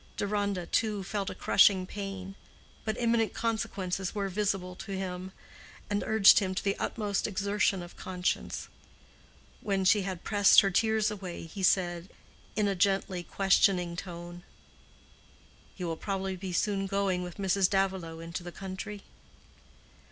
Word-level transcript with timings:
Deronda, 0.17 0.65
too, 0.65 1.03
felt 1.03 1.29
a 1.29 1.35
crushing 1.35 1.85
pain; 1.85 2.33
but 2.85 2.97
imminent 2.97 3.35
consequences 3.35 4.15
were 4.15 4.29
visible 4.29 4.75
to 4.77 4.93
him, 4.97 5.31
and 5.91 6.01
urged 6.03 6.39
him 6.39 6.55
to 6.55 6.63
the 6.63 6.75
utmost 6.79 7.27
exertion 7.27 7.83
of 7.83 7.95
conscience. 7.95 8.67
When 9.61 9.85
she 9.85 10.01
had 10.01 10.23
pressed 10.23 10.61
her 10.61 10.71
tears 10.71 11.11
away, 11.11 11.43
he 11.45 11.61
said, 11.61 12.09
in 12.55 12.67
a 12.67 12.73
gently 12.73 13.21
questioning 13.21 13.95
tone, 13.95 14.41
"You 15.77 15.85
will 15.85 15.97
probably 15.97 16.35
be 16.35 16.51
soon 16.51 16.87
going 16.87 17.21
with 17.21 17.37
Mrs. 17.37 17.69
Davilow 17.69 18.19
into 18.19 18.41
the 18.41 18.51
country." 18.51 19.03